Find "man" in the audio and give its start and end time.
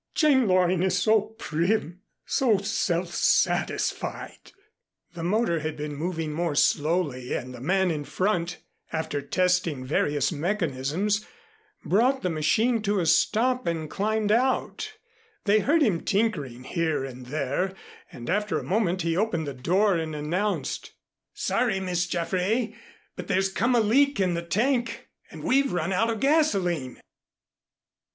7.61-7.91